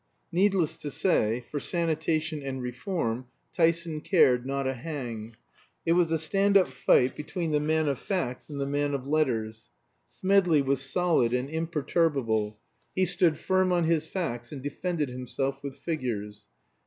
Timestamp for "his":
13.83-14.07